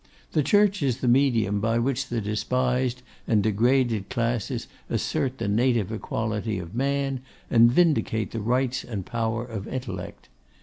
The 0.31 0.41
Church 0.41 0.81
is 0.81 0.97
the 0.97 1.07
medium 1.07 1.59
by 1.59 1.77
which 1.77 2.07
the 2.07 2.21
despised 2.21 3.03
and 3.27 3.43
degraded 3.43 4.09
classes 4.09 4.65
assert 4.89 5.37
the 5.37 5.47
native 5.47 5.91
equality 5.91 6.57
of 6.57 6.73
man, 6.73 7.21
and 7.51 7.71
vindicate 7.71 8.31
the 8.31 8.41
rights 8.41 8.83
and 8.83 9.05
power 9.05 9.45
of 9.45 9.67
intellect. 9.67 10.27